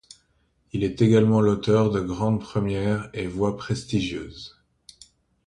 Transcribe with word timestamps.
Il 0.73 0.83
est 0.83 0.99
également 1.03 1.41
l'auteur 1.41 1.91
de 1.91 1.99
grandes 1.99 2.39
premières 2.41 3.07
et 3.13 3.27
voies 3.27 3.55
prestigieuses. 3.55 4.59